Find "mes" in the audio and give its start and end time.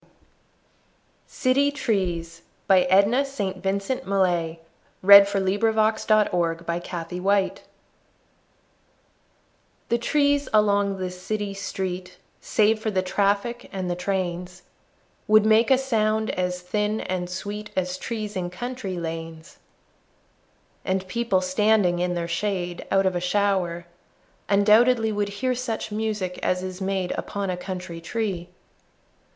0.01-1.45